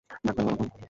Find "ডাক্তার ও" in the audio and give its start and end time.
0.09-0.47